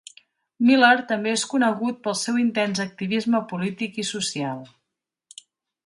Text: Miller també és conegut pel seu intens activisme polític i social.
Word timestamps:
Miller 0.69 1.03
també 1.11 1.33
és 1.33 1.43
conegut 1.51 2.01
pel 2.07 2.17
seu 2.23 2.41
intens 2.47 2.83
activisme 2.87 3.45
polític 3.53 4.03
i 4.05 4.09
social. 4.15 4.67